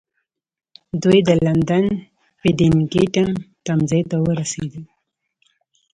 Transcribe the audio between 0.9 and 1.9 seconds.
دوی د لندن